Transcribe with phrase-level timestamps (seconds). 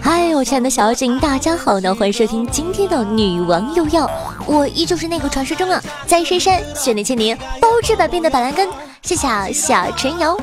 [0.00, 4.10] 嗨，我亲爱的小妖精，大家好呢，欢迎收听今天的女王又要，
[4.44, 8.68] 我依旧是那个传说中啊，在深山训练千年、包治百病的板蓝根，
[9.02, 10.36] 谢谢小陈瑶。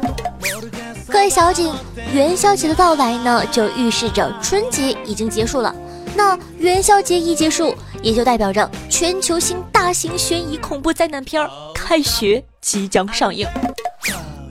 [1.10, 1.76] 各位小妖精，
[2.14, 5.76] 元宵节的到来呢，就预示着春节已经结束了。
[6.16, 11.44] 那元宵节一结束，也就代表着全球性大型悬疑恐怖灾难片
[11.74, 13.46] 《开学》即将上映。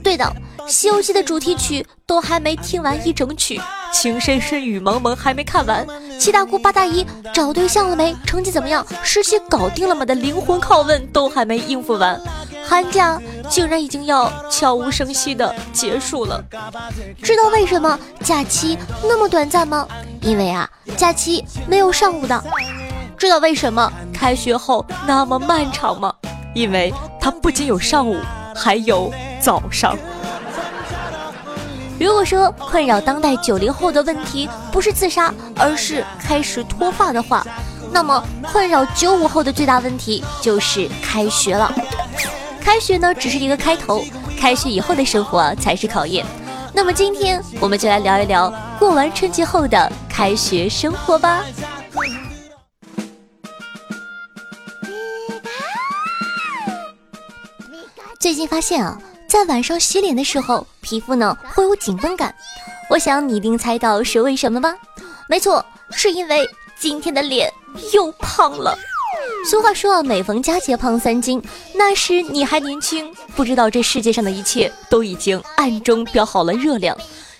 [0.09, 0.25] 对的，
[0.67, 3.59] 《西游记》的主题曲都还没听完一整曲，
[3.93, 5.85] 《情深深雨蒙蒙还没看完，
[6.19, 8.15] 七大姑八大姨找对象了没？
[8.25, 8.83] 成绩怎么样？
[9.03, 10.03] 实习搞定了吗？
[10.03, 12.19] 的灵魂拷问都还没应付完，
[12.67, 16.43] 寒假竟然已经要悄无声息的结束了。
[17.21, 19.87] 知道为什么假期那么短暂吗？
[20.23, 20.67] 因为啊，
[20.97, 22.43] 假期没有上午的。
[23.15, 26.11] 知道为什么开学后那么漫长吗？
[26.55, 26.91] 因为
[27.21, 28.17] 它不仅有上午，
[28.61, 29.11] 还有。
[29.41, 29.97] 早上，
[31.97, 37.41] 如果说困扰当代九零后的问题不是自杀，而是开始脱发的话，
[37.93, 41.73] 那么困扰九五后的最大问题就是开学了。
[42.59, 44.03] 开学呢，只是一个开头，
[44.37, 46.25] 开学以后的生活才是考验。
[46.73, 51.45] 那么今天我们就来聊一聊过完春节后的开学生活吧。
[58.29, 58.95] 最近发现啊。
[59.27, 62.35] 在晚上洗脸的时候，皮肤呢会有紧绷感。
[62.87, 64.75] 我想你一定猜到是为什么吧？
[65.27, 67.51] 没错，是因为今天的脸
[67.91, 68.77] 又胖了。
[69.49, 71.41] 俗话说，每逢佳节胖三斤，
[71.73, 76.95] 那时你还年轻，不知道这世界上的一切都已经暗中标好了热量。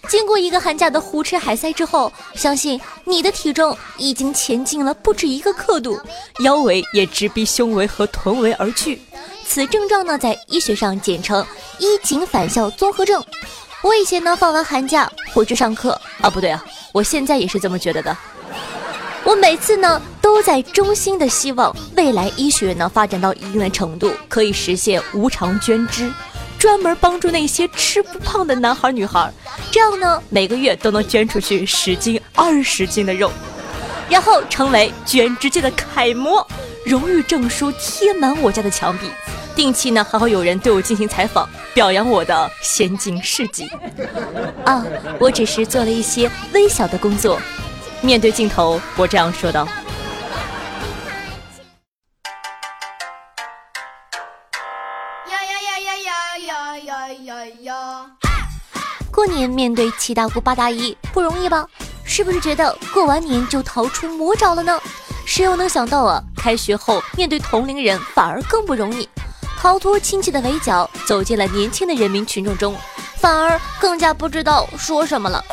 [0.08, 6.02] 经过一个寒假的胡吃海塞之后，相信你的体重已经前进了不止一个刻度，
[6.40, 9.00] 腰围也直逼胸围和臀围而去。
[9.50, 11.44] 此症状呢，在医学上简称
[11.80, 13.22] 衣锦返校综合症。
[13.82, 18.16] 我以前呢，放完寒假回去上课啊，不对啊，我现在也是这么觉得的。
[19.24, 26.14] 我每次呢，都在衷心的希望未来医学呢发展到一定的程度，可以实现无偿捐肢，
[26.60, 29.34] 专门帮助那些吃不胖的男孩女孩，
[29.72, 33.32] 这样呢，每个月都能捐出去十斤、二十斤的肉，
[34.12, 36.46] 然后成为捐肢界的楷模，
[36.86, 39.10] 荣誉证书贴满我家的墙壁。
[39.56, 43.70] 定期呢还会有人对我进行采访表扬我的先进事迹。
[44.66, 44.86] 啊
[45.20, 47.40] 我只是做了一些微小的工作
[48.02, 49.68] 面对镜头我这样说道。
[59.12, 61.68] 过年面对七大姑八大姨不容易吧？
[62.06, 64.80] 是不是觉得过完年就逃出魔爪了呢？
[65.26, 69.08] 谁又能想到啊开学后面对同龄人反而更不容易。
[69.62, 72.74] 逃脱亲戚的围剿，走进了年轻的人民群众中，
[73.18, 75.44] 反而更加不知道说什么了。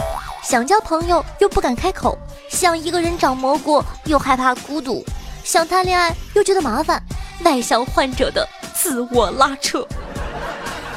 [0.44, 2.16] 想交朋友又不敢开口，
[2.48, 5.04] 想一个人长蘑菇又害怕孤独，
[5.42, 7.02] 想谈恋爱又觉得麻烦。
[7.42, 9.84] 外向患者的自我拉扯，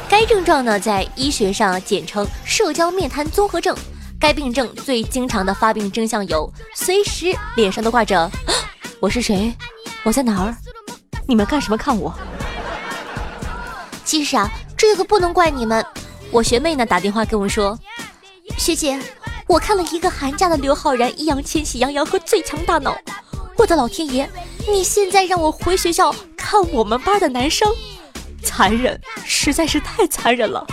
[0.08, 3.76] 该症状呢，在医学上简称社交面瘫综合症。
[4.20, 8.30] 该病症最经常的发病征象有：随时脸上都挂着
[9.02, 9.52] “我是谁？
[10.04, 10.56] 我在哪儿？
[11.26, 12.14] 你们干什么看我？”
[14.10, 15.86] 其实啊，这个不能怪你们。
[16.32, 17.78] 我学妹呢打电话跟我说
[18.58, 19.00] ：“学姐，
[19.46, 22.98] 我看了一个寒假的刘昊然、易烊千玺、杨洋和最强大脑。
[23.56, 24.28] 我的老天爷，
[24.68, 27.72] 你现在让我回学校看我们班的男生，
[28.44, 30.66] 残忍，实在是太残忍了。”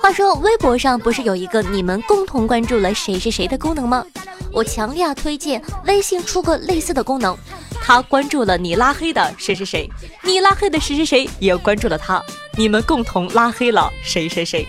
[0.00, 4.06] 话说，微博上不是有一个你们共同关注了谁谁谁的功能吗？
[4.52, 7.36] 我强烈推荐微信出个类似的功能。
[7.86, 9.90] 他关注了你拉黑的谁谁谁，
[10.22, 12.22] 你拉黑的谁谁谁也关注了他，
[12.56, 14.66] 你们共同拉黑了谁谁谁。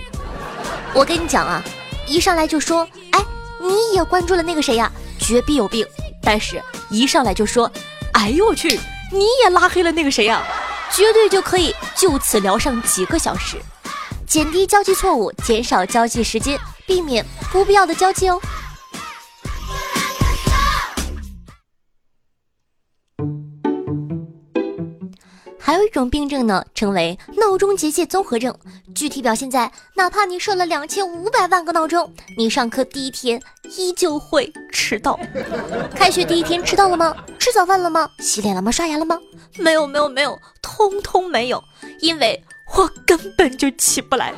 [0.94, 1.64] 我跟你讲啊，
[2.06, 3.26] 一上来就说，哎，
[3.62, 5.88] 你也关注了那个谁呀，绝逼有病。
[6.22, 7.72] 但是，一上来就说，
[8.12, 8.78] 哎呦我去，
[9.14, 10.44] 你也拉黑了那个谁呀，
[10.92, 13.56] 绝对就可以就此聊上几个小时，
[14.28, 18.42] 减低交际错误，减少交际时间，避免不必要的交际哦。
[25.66, 28.56] 还有一种病症呢，称为闹钟结界综合症。
[28.94, 33.42] 具体表现在，哪怕你设了两千五百万个闹钟，你上课第一天
[33.76, 35.20] 依旧会迟到。
[35.96, 37.16] 开学第一天迟到了吗？
[37.40, 38.08] 吃早饭了吗？
[38.20, 38.72] 洗脸了吗？
[38.72, 39.18] 刷牙了吗？
[39.58, 41.64] 没有，没有，没有，通通没有，
[42.00, 42.40] 因为
[42.78, 44.36] 我根本就起不来。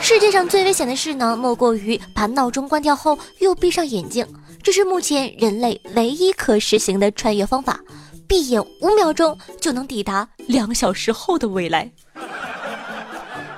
[0.00, 4.26] 世界上最危险的事呢，莫过于把闹钟关掉后又闭上眼睛。
[4.60, 7.78] 这是目前人类唯一可实行的穿越方法。
[8.28, 11.90] 闭眼五秒钟就能抵达两小时后的未来。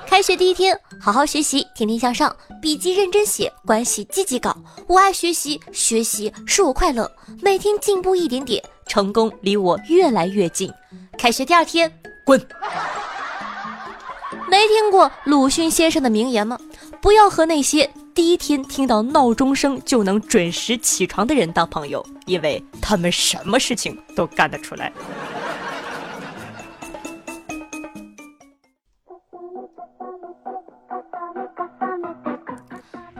[0.07, 4.55] 开学第一天，好好学习，天天向上，笔记认真写，关系积极搞。
[4.87, 7.09] 我爱学习，学习使我快乐，
[7.41, 10.71] 每天进步一点点，成功离我越来越近。
[11.17, 11.91] 开学第二天，
[12.25, 12.39] 滚！
[14.49, 16.57] 没听过鲁迅先生的名言吗？
[17.01, 24.89] 不要和那些第一天听到闹钟声就能准时起床的人当朋友，因为他们什么事情都干得出来。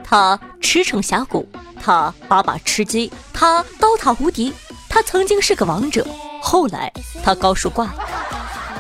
[0.02, 1.46] 他驰骋峡谷，
[1.82, 4.54] 他把把吃鸡，他刀塔无敌，
[4.88, 6.08] 他曾经是个王者，
[6.42, 6.90] 后来
[7.22, 7.96] 他高数挂了。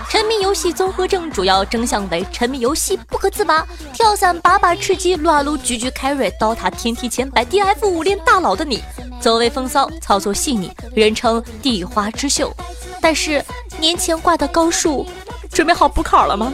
[0.09, 8.81] 沉迷游戏综合症主要征象为沉迷游戏不可自拔，跳伞把把吃鸡，撸啊撸局局 carry，，刀塔天梯前百，DF 五连大佬的你，
[9.21, 12.51] 走位风骚，操作细腻，人称地花之秀。
[12.99, 13.43] 但是
[13.79, 15.05] 年前挂的高数，
[15.51, 16.51] 准备好补考了吗？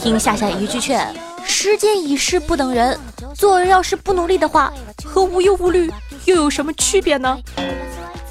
[0.00, 2.98] 听夏夏一句劝，时间已逝不等人。
[3.34, 4.72] 做人要是不努力的话，
[5.04, 5.92] 和无忧无虑
[6.24, 7.38] 又有什么区别呢？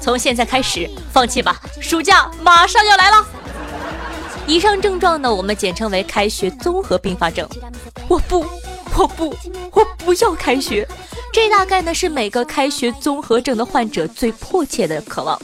[0.00, 3.24] 从现在开始放弃吧，暑假马上要来了。
[4.46, 7.48] 以上症状呢，我们简称为开学综合并发症。
[8.08, 8.44] 我不，
[8.98, 9.32] 我不，
[9.72, 10.86] 我不要开学。
[11.32, 15.40] 这大概呢是每个开学综合症的患者最迫切的渴望。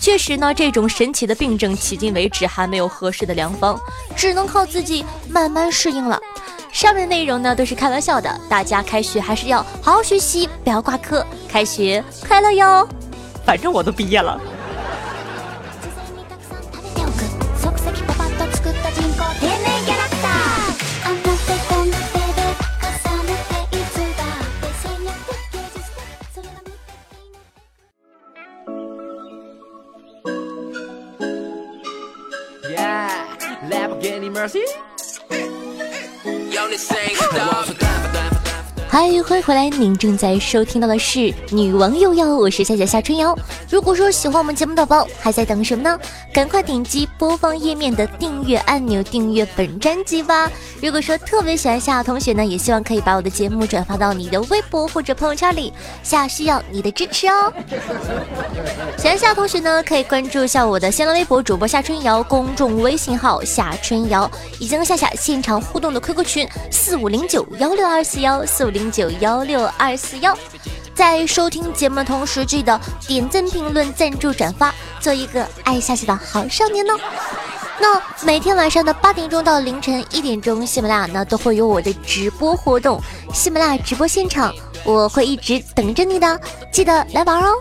[0.00, 3.76] 确实呢，这种神奇的病症迄今为止还没有合适的良方，
[4.14, 6.20] 只能靠自己慢慢适应了。
[6.70, 11.26] 上面的内容呢都是开玩笑的，大家开学还是要好好学习，不要挂科。
[11.48, 12.86] 开学快乐哟！
[13.44, 14.40] 反正我都毕业了。
[34.44, 34.62] así.
[38.94, 39.68] 嗨，欢迎回来！
[39.70, 41.18] 您正在收听到的是
[41.50, 43.36] 《女王又要》，我是夏夏夏春瑶。
[43.68, 45.98] 如果说喜欢我们节目的宝宝，还在等什么呢？
[46.32, 50.48] 赶快点击播放页面的订阅按钮，订阅本专辑吧。
[50.80, 55.72] 如果说特别喜欢夏夏同学呢，也希望可以把我的节目转发到你的微博或者朋友圈里，
[56.04, 57.52] 夏需要你的支持哦。
[58.96, 64.30] 喜欢夏同学呢，可以关注一下我的新浪微博主播夏春瑶，公众微信号夏春瑶，
[64.60, 68.83] 以及和夏夏现场互动的 QQ 群四五零九幺六二四幺四五零。
[68.90, 70.36] 九幺六二四幺，
[70.94, 76.98] 在收听节目的同时，记得点赞、评论、赞助、转发，做一个爱下去的好少年哦。
[77.80, 83.00] 那每天晚上的八点钟到凌晨一点钟，喜马拉雅呢都会有我的直播活动，
[83.32, 84.54] 喜马拉雅直播现场，
[84.84, 86.40] 我会一直等着你的，
[86.72, 87.52] 记得来玩哦。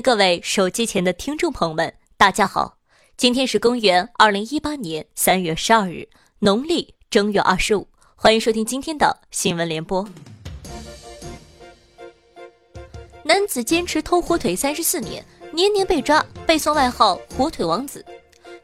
[0.00, 2.78] 各位手机前的听众朋友们，大家好！
[3.18, 6.08] 今天是公元二零一八年三月十二日，
[6.38, 7.86] 农历正月二十五。
[8.16, 10.08] 欢迎收听今天的新闻联播。
[13.22, 18.04] 男子坚持偷火腿三十四年，年年被抓，被送外号“火腿王子”。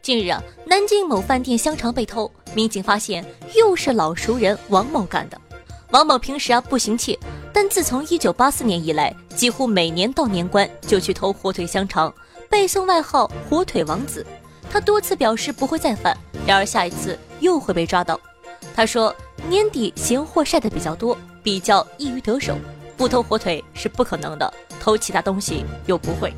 [0.00, 3.22] 近日啊，南京某饭店香肠被偷，民警发现
[3.54, 5.38] 又是老熟人王某干的。
[5.90, 7.18] 王某平时啊不行窃。
[7.52, 12.12] 但自从一九八四年以来，几乎每年到年关就去偷火腿香肠，
[12.50, 14.24] 被送外号“火腿王子”。
[14.70, 16.14] 他多次表示不会再犯，
[16.46, 18.20] 然而下一次又会被抓到。
[18.74, 19.14] 他说
[19.48, 22.54] ：“年底闲货晒得比较多，比较易于得手，
[22.94, 26.30] 不偷火腿是不可能的，偷其他东西又不会。”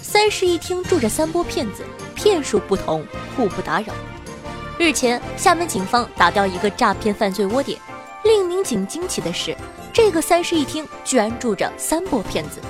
[0.00, 1.84] 三室一厅住着三波骗子，
[2.14, 3.04] 骗术不同，
[3.36, 3.92] 互不打扰。
[4.78, 7.76] 日前，厦门警方打掉一个诈骗犯罪窝点，
[8.24, 9.56] 令民警惊奇的是。
[9.92, 12.60] 这个三室一厅居然住着三波骗子，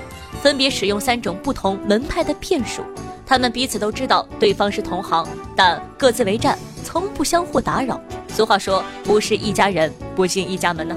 [0.43, 2.83] 分别使用三种不同门派的骗术。
[3.27, 8.01] 他们彼此都知道对方是同行，但各自为战，从不相互打扰。
[8.29, 10.97] 俗话说，不是一家人不进一家门呢。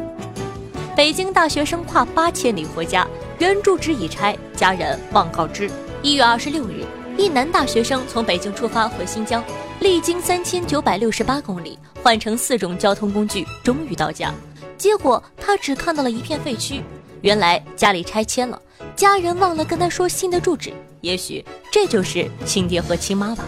[0.96, 3.06] 北京大学生跨八千里回家，
[3.40, 5.70] 原住址已拆，家人望告知。
[6.02, 6.86] 一月二十六日，
[7.18, 9.44] 一男大学生从北京出发回新疆，
[9.80, 14.34] 历经三千九百六十八公里，换乘四种交通工具，终于到家。
[14.78, 16.82] 结果他只看到了一片废墟，
[17.22, 18.60] 原来家里拆迁了，
[18.96, 23.46] 家人忘了跟他说新的住址，也许这就是亲爹和亲妈吧。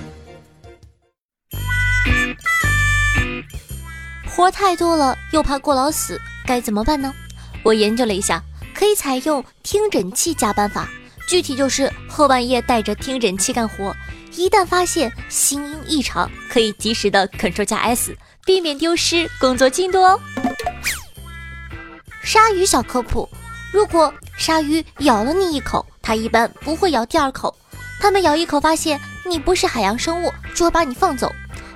[4.30, 7.12] 活太多了，又怕过劳死，该怎么办呢？
[7.64, 8.44] 我研究了一下，
[8.76, 10.88] 可以采用听诊器加班法，
[11.28, 13.96] 具体就是后半夜带着听诊器干活，
[14.36, 18.16] 一旦发现心音异常，可以及时的 Ctrl 加 S，
[18.46, 20.20] 避免丢失工作进度哦。
[22.24, 23.28] 鲨鱼小科普：
[23.72, 27.56] 如果鲨鱼咬了你一口，它一般不会咬第二口，
[28.00, 31.34] 它们咬一口发现你不是海洋生物，就会把你放走。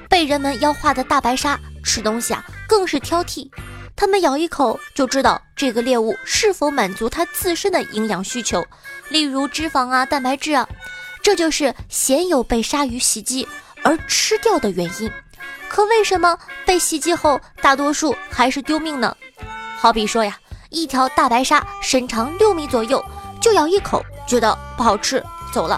[0.07, 3.49] 被人们妖化的大白鲨吃东西啊，更是挑剔。
[3.99, 8.65] 它们咬一口就知道这个猎物是否满足它自身的营养需求，
[9.09, 10.65] 例如脂肪啊、蛋白质啊。
[11.21, 13.45] 这就是鲜有被鲨鱼袭击
[13.83, 15.11] 而吃掉的原因。
[15.67, 19.13] 可为什么被袭击后大多数还是丢命呢？
[19.77, 20.39] 好比说呀，
[20.69, 23.03] 一条大白鲨身长六米左右，
[23.41, 25.21] 就咬一口觉得不好吃
[25.53, 25.77] 走了。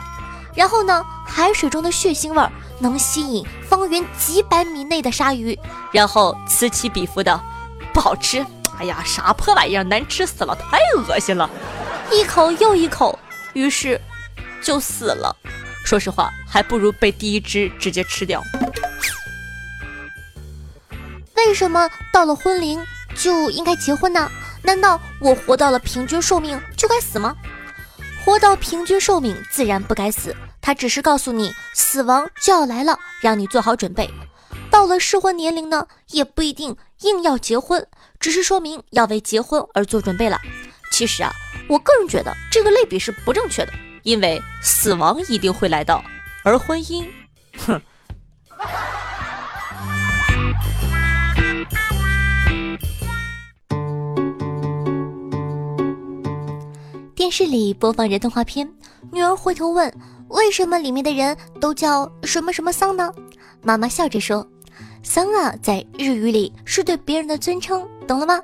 [0.55, 2.51] 然后呢，海水中的血腥味儿。
[2.79, 5.55] 能吸引方圆几百米内的鲨鱼，
[5.91, 7.39] 然后此起彼伏的
[7.93, 8.45] 不好吃。
[8.79, 11.49] 哎呀，啥破玩意儿，难吃死了，太恶心了！
[12.11, 13.17] 一口又一口，
[13.53, 13.99] 于是
[14.61, 15.35] 就死了。
[15.85, 18.41] 说实话，还不如被第一只直接吃掉。
[21.35, 22.83] 为什么到了婚龄
[23.15, 24.31] 就应该结婚呢？
[24.63, 27.35] 难道我活到了平均寿命就该死吗？
[28.23, 30.35] 活到平均寿命，自然不该死。
[30.61, 34.09] 他只是告诉你，死亡就要来了，让你做好准备。
[34.71, 37.85] 到了适婚年龄呢，也不一定硬要结婚，
[38.19, 40.39] 只是说明要为结婚而做准备了。
[40.91, 41.31] 其实啊，
[41.69, 43.73] 我个人觉得这个类比是不正确的，
[44.03, 46.01] 因为死亡一定会来到，
[46.43, 47.05] 而婚姻，
[47.57, 47.79] 哼。
[57.13, 58.67] 电视里播放着动画片，
[59.11, 59.93] 女儿回头问。
[60.29, 63.11] 为什么里面的人都叫什么什么桑呢？
[63.61, 64.47] 妈妈笑着说
[65.03, 68.39] ：“桑啊，在日语里是对别人的尊称，懂了吗？”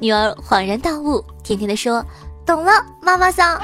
[0.00, 2.04] 女儿恍然大悟，甜甜的说
[2.46, 3.60] ：“懂了，妈妈桑。”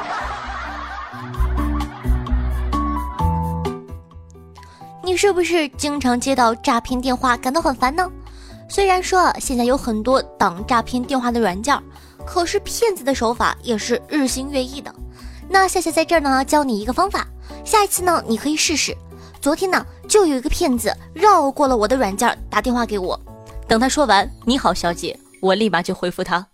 [5.05, 8.11] 你是不是经常接到诈骗电话，感到很烦呢？
[8.69, 11.79] 虽然说现在有很多挡诈骗电话的软件，
[12.27, 14.93] 可是骗子的手法也是日新月异的。
[15.49, 17.27] 那夏夏在这儿呢，教你一个方法。
[17.65, 18.97] 下一次呢，你可以试试。
[19.41, 23.19] 昨天呢，就有一个骗子绕过了我的软件，打电话给我。
[23.67, 26.47] 等他说完“你好，小姐”，我立马就回复他：“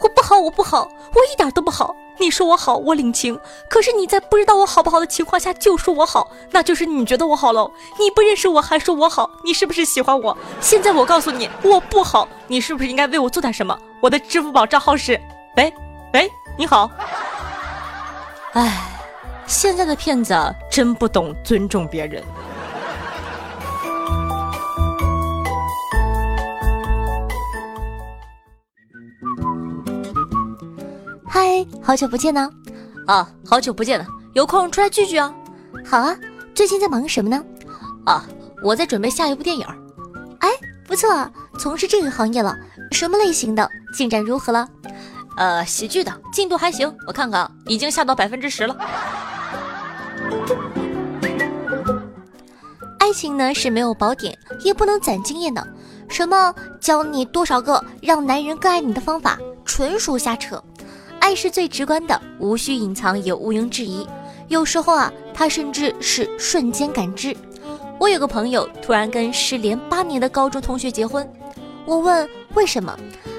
[0.00, 1.96] 我不好，我不好，我一点都不好。
[2.20, 3.36] 你说我好，我领情。
[3.68, 7.72] 可是你在不知道我好不好的情况下就说我好，那就是你觉得我好喽。
[7.98, 10.38] 你不认识我还说我好，你是不是喜欢我？
[10.60, 13.76] 现在我告诉你，我不好，你是不是应该为我做点什么？
[14.00, 15.20] 我的支付宝账号是……
[15.56, 15.74] 喂
[16.14, 16.88] 喂，你好。
[18.54, 18.90] 哎。”
[19.44, 20.32] 现在的骗子
[20.70, 22.22] 真不懂尊重别人。
[31.34, 32.46] 嗨，好久不见呢！
[33.06, 35.34] 啊，好久不见了，有空出来聚聚啊！
[35.82, 36.14] 好啊，
[36.54, 37.42] 最近在忙什么呢？
[38.04, 38.26] 啊，
[38.62, 39.66] 我在准备下一部电影。
[40.40, 40.50] 哎，
[40.86, 42.54] 不错，啊，从事这个行业了，
[42.90, 43.66] 什么类型的？
[43.96, 44.68] 进展如何了？
[45.38, 48.76] 呃，喜剧的，进度还行，我看看，已经下到百分之十了。
[52.98, 55.66] 爱情呢是没有宝典，也不能攒经验的。
[56.10, 60.62] 什么教你多少个让男人更爱你的方法，纯属瞎扯。
[61.22, 64.04] 爱是最直观的，无需隐藏，也毋庸置疑。
[64.48, 67.34] 有时候啊，它甚至是瞬间感知。
[68.00, 71.26] 我有个朋友突然跟失联八年的高中同学结婚，
[71.86, 72.94] 我问为什么，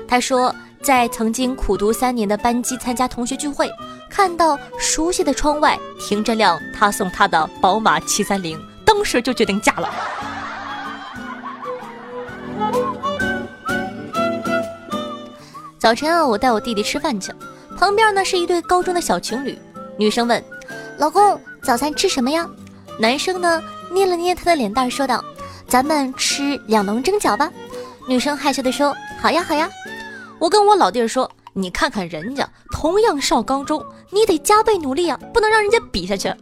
[0.08, 0.56] 他说。
[0.82, 3.72] 在曾经苦读三年的班级参加同学聚会，
[4.10, 9.90] 看到熟悉的窗外停着辆他送他的宝马七三零，当时就决定嫁了。
[15.80, 17.32] 早晨啊，我带我弟弟吃饭去，
[17.78, 19.58] 旁边呢是一对高中的小情侣。
[19.98, 20.44] 女生问
[20.98, 22.48] ：“老公，早餐吃什么呀？”
[23.00, 23.62] 男生呢
[23.92, 25.24] 捏了捏他的脸蛋，说道
[25.68, 27.52] ：“咱们吃两笼蒸饺吧。”
[28.08, 29.70] 女生害羞的说：“好呀，好呀。”
[30.40, 36.34] 我跟我老弟说：“你看看人家同样上高中，你得加倍努力啊，不能让人家比下去。”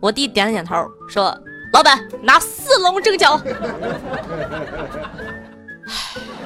[0.00, 1.36] 我弟点了点头，说
[1.72, 3.40] ：“老板，拿四笼蒸饺。”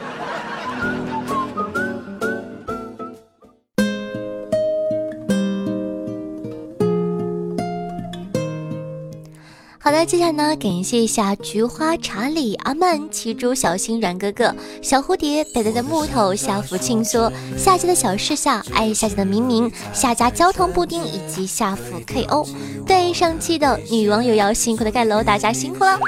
[9.84, 22.48] 好的，接下来呢，感谢一下菊花、查理、阿曼、七猪、小新、软哥哥、小蝴蝶、呆呆的木头、夏福庆说、夏家的小事夏、爱夏家的明明、夏家焦糖布丁以及夏福 KO。
[22.86, 25.98] 对上期的女网友要辛苦的盖楼，大家辛苦了。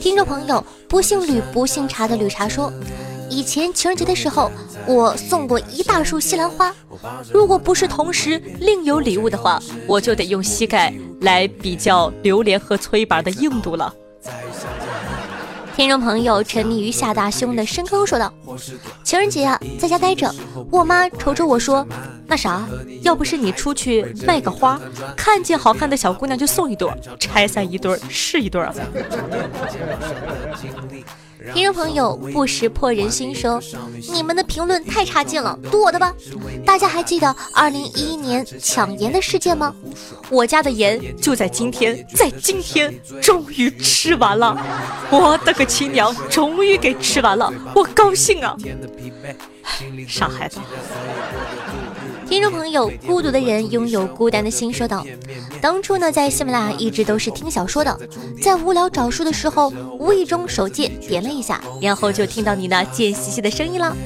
[0.00, 2.72] 听众朋友，不姓吕不姓茶的绿茶说，
[3.30, 4.50] 以前情人节的时候，
[4.88, 6.74] 我送过一大束西兰花。
[7.32, 13.94] 如果不是同时另有礼物的话，我就得用膝盖来比较榴莲和搓衣板的硬度了。
[15.76, 18.30] 听众朋友沉迷于夏大胸的深坑说道
[19.02, 20.30] ：“情人节啊，在家待着，
[20.70, 21.86] 我妈瞅瞅我说，
[22.26, 22.68] 那啥，
[23.02, 24.78] 要不是你出去卖个花，
[25.16, 28.74] 看见好看的小姑娘就送一朵，拆散一对是一对啊。”
[31.54, 33.60] 听众朋友不识破人心说
[34.12, 36.14] ：“你们的评论太差劲了，读我的吧。
[36.66, 39.74] 大家还记得二零一一年抢盐的事件吗？
[40.28, 44.54] 我家的盐就在今天，在今天终于吃完了。
[45.10, 48.54] 我的个亲娘，终于给吃完了，我高兴啊！
[50.06, 50.58] 傻孩子。”
[52.30, 55.04] 听众朋友，孤独的人拥有孤单的心，说道
[55.60, 57.98] ：“当初呢，在喜马拉雅一直都是听小说的，
[58.40, 63.96] 在无聊找书的时候，无意中手贱点了一下，然后就听到你那贱兮兮的声音了。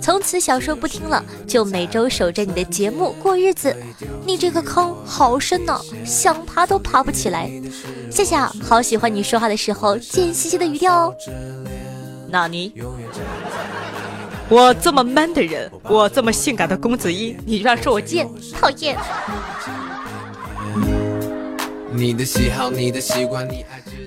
[0.00, 3.76] 从此小说不听了，就每周守着你的节目过日子。
[4.24, 7.50] 你这个坑好深呢，想爬都爬不起来。
[8.10, 11.14] 谢谢，好喜欢你说话的时候贱兮兮的语调哦。
[12.30, 12.72] 那你？”
[14.48, 18.96] 我这么 man 的人，我这么性感的公子一，你居然说我贱，讨厌！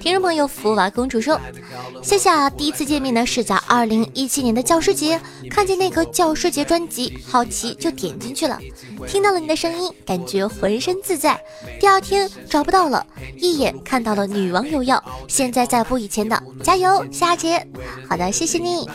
[0.02, 1.40] 听众朋友，福娃公主说
[2.04, 8.60] ：“夏夏第一次见面呢是在二零一七年的教师节，看见那个教师节专辑，好奇就点进去了，
[9.08, 11.40] 听到了你的声音，感觉浑身自在。
[11.80, 13.06] 第二天找不到了，
[13.38, 17.66] 一眼看到了女网友要，现在在播以前的，加油，夏姐！
[18.10, 18.88] 好的，谢谢你。”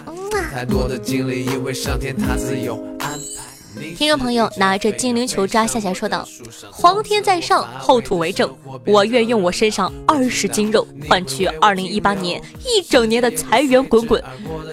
[3.96, 6.28] 听众朋友拿着精灵球扎夏夏说道
[6.70, 8.54] ：“皇天在上，后土为证。
[8.86, 14.22] 我愿用我身上二十斤肉换取二零一八年一整年的财源滚滚。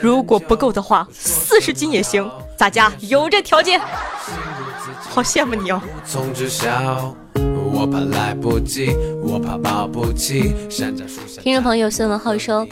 [0.01, 2.29] 如果不够的话，四十斤也行。
[2.57, 3.79] 大家有这条件？
[5.09, 5.81] 好羡慕你哦！”
[11.41, 12.67] 听众朋友孙文浩说：“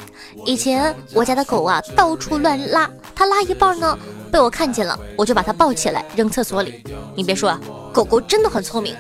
[0.46, 3.98] 以前我家的狗啊，到处乱拉，它拉一半呢。”
[4.32, 6.84] 被我看见了，我就把它抱起来扔厕所里。
[7.16, 7.60] 你别说啊，
[7.94, 8.96] 狗狗真的很聪明。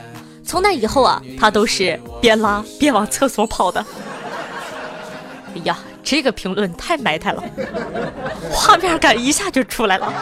[0.45, 3.85] 从那以后啊，它都是边拉边往厕所跑的。
[5.55, 7.43] 哎呀，这个评论太埋汰了，
[8.51, 10.13] 画面感一下就出来了。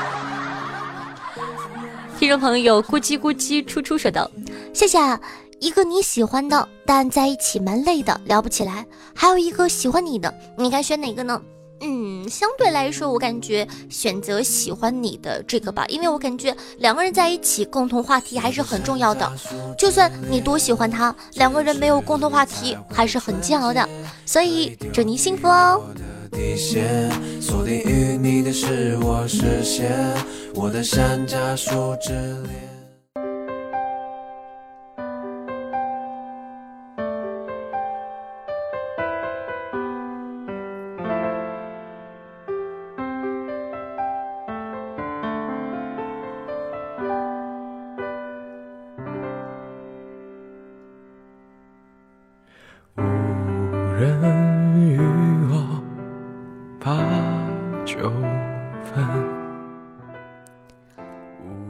[2.17, 4.29] 听众朋友咕叽咕叽出出说道
[4.73, 4.97] ：“谢谢
[5.59, 11.39] 一个你喜欢的，但在一起蛮累的，聊不起来；还有一个喜欢你的，你该选哪个呢？”
[11.81, 19.31] 嗯，相对来说，我感觉选择喜欢你的这个吧，因为我感觉两个人在一起，共同话题还是很重要的。
[19.77, 23.87] 就算你多喜欢他，两个人没有共同话题，还是很煎熬的。
[24.25, 25.81] 所以祝你幸福哦。
[27.39, 29.91] 锁定于你的是我视线，
[30.53, 32.64] 我的山楂树之恋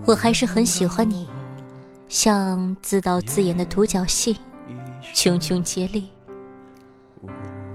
[0.05, 1.27] 我还是很喜欢你，
[2.07, 4.37] 像自导自演的独角戏，
[5.13, 6.09] 茕茕孑力。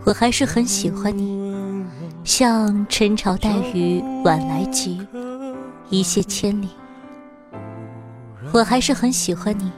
[0.05, 1.85] 我还是很喜欢你，
[2.25, 5.07] 像春潮带雨晚来急，
[5.91, 6.69] 一泻千里。
[8.53, 9.71] 我还是很喜欢你，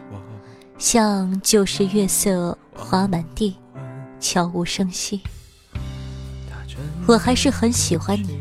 [0.79, 3.57] 像旧时月色花满地。
[4.21, 5.21] 悄无声息，
[7.09, 8.39] 我还是很喜欢你，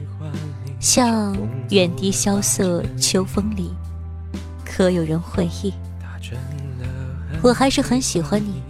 [0.80, 1.36] 像
[1.71, 3.73] 远地萧瑟秋风里，
[4.82, 5.72] 可有人回忆？
[7.44, 8.63] 我还是很喜欢你，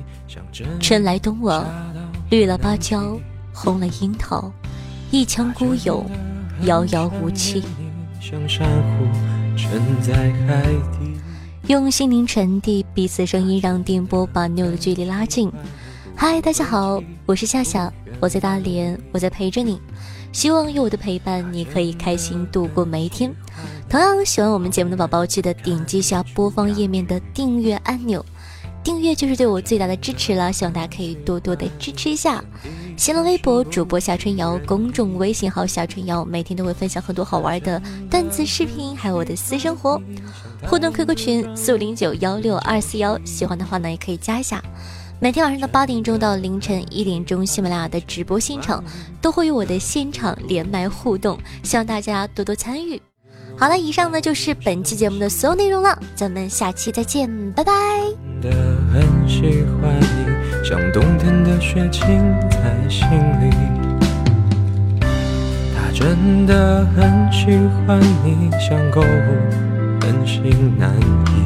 [0.78, 1.66] 春来冬往，
[2.30, 3.18] 绿了芭蕉，
[3.54, 4.52] 红了樱桃，
[5.10, 6.06] 一腔孤勇，
[6.64, 7.64] 遥遥无期。
[11.68, 15.50] 用心灵传递彼此声音，让电波把你我的距离拉近。
[16.14, 19.80] 嗨，大家好，我是夏夏，我在大连，我在陪着你。
[20.32, 23.34] 希望有我的陪伴，你可以开心度过每一天。
[23.90, 28.26] 同样喜欢我们节目的宝宝，记得点击下播放页面的订阅按钮，
[28.82, 30.52] 订阅就是对我最大的支持了。
[30.54, 32.42] 希望大家可以多多的支持一下。
[32.96, 40.02] 新浪微博主播夏春瑶，公众微信号夏春瑶，每天都会分享很多好玩的段子视频，还有我的私生活。
[40.66, 44.64] 互动 QQ 群四五零九幺六二四幺，喜欢的话呢也可以加一下。
[45.24, 48.84] 每天晚上的八点钟到凌晨一点钟，喜马拉雅的直播现场
[49.22, 53.00] 都会有我的现场连麦互动，希望大家多多参与。
[53.56, 57.72] 好了，以上呢就是本期节目的所有内容了，咱们下期再见，拜拜。
[58.42, 58.50] 真
[66.48, 67.46] 的很喜
[67.86, 69.06] 欢你，像购物
[70.02, 71.41] 很心难移。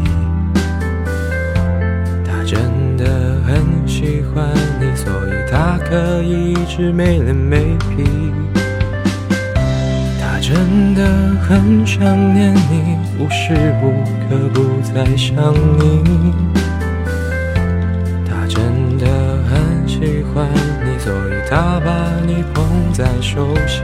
[2.45, 3.05] 真的
[3.45, 4.47] 很喜欢
[4.79, 8.05] 你，所以他可以一直没脸没皮。
[10.21, 11.03] 他真的
[11.41, 16.33] 很想念你，无时无刻不在想你。
[18.29, 19.07] 他真的
[19.49, 20.47] 很喜欢
[20.83, 23.81] 你，所以他把你捧在手心。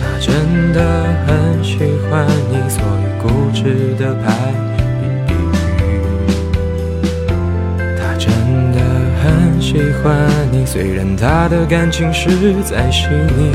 [0.00, 1.78] 他真的很喜
[2.10, 4.52] 欢你，所以固执的拍
[9.68, 12.30] 喜欢你，虽然他的感情实
[12.64, 13.52] 在细腻。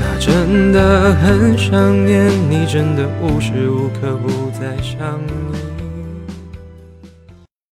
[0.00, 5.20] 他真的很想念你，真的无时无刻不在想
[5.52, 5.67] 你。